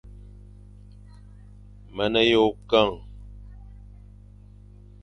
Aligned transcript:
Me 1.95 2.05
ne 2.13 2.21
yʼôkeñ, 2.29 2.89